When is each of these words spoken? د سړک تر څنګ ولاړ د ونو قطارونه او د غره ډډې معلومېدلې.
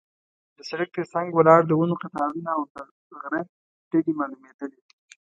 د 0.57 0.59
سړک 0.69 0.89
تر 0.97 1.05
څنګ 1.13 1.27
ولاړ 1.33 1.59
د 1.67 1.71
ونو 1.79 1.95
قطارونه 2.03 2.49
او 2.57 2.61
د 2.73 2.75
غره 3.21 3.41
ډډې 3.89 4.13
معلومېدلې. 4.19 4.79